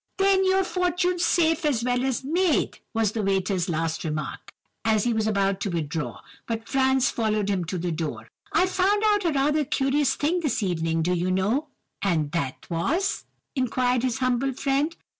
[0.17, 4.51] "'Then your fortune's safe as well as made!' was the waiter's last remark,
[4.83, 8.27] as he was about to withdraw: but Franz followed him to the door.
[8.51, 11.67] "'I found out a rather curious thing this evening, do you know!'
[12.01, 13.25] "'And that was?—'
[13.55, 14.95] inquired his humble friend.